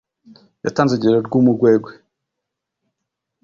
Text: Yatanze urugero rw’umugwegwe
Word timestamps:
Yatanze 0.65 0.91
urugero 0.93 1.17
rw’umugwegwe 1.27 1.91